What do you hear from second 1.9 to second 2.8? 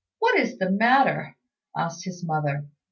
his mother.